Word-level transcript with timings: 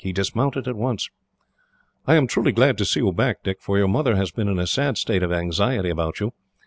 He 0.03 0.13
dismounted 0.13 0.67
at 0.67 0.75
once. 0.75 1.11
"I 2.07 2.15
am 2.15 2.25
truly 2.25 2.51
glad 2.51 2.75
to 2.79 2.85
see 2.85 3.01
you 3.01 3.11
back, 3.13 3.43
Dick, 3.43 3.57
for 3.61 3.77
your 3.77 3.87
mother 3.87 4.15
has 4.15 4.31
been 4.31 4.47
in 4.47 4.57
a 4.57 4.65
sad 4.65 4.97
state 4.97 5.21
of 5.21 5.31
anxiety 5.31 5.91
about 5.91 6.19
you. 6.19 6.33